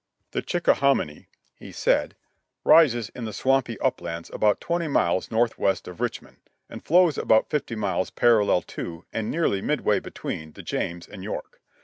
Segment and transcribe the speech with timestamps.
[0.31, 2.15] "The Chickahominy," he said,
[2.63, 6.37] "rises in the swampy uplands about twenty miles northwest of Richmond,
[6.71, 11.61] and flows about fifty miles parallel to, and nearly midway between, the James and York.